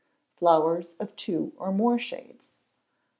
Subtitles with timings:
[0.35, 2.49] Flowers of Two or More Shades.